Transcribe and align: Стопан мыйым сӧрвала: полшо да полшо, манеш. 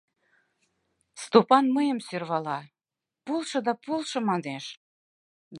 Стопан 1.23 1.65
мыйым 1.75 1.99
сӧрвала: 2.07 2.59
полшо 3.25 3.59
да 3.67 3.73
полшо, 3.85 4.19
манеш. 4.29 4.65